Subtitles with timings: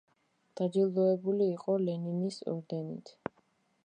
[0.59, 3.13] დაჯილდოვებული იყო ლენინის ორდენით.